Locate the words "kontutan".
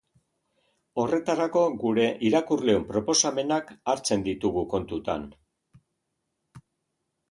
4.77-5.33